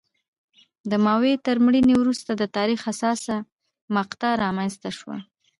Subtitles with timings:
[0.89, 3.35] د ماوو تر مړینې وروسته د تاریخ حساسه
[3.95, 5.17] مقطعه رامنځته شوه.